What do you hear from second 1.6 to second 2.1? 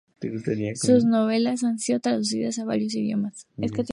han sido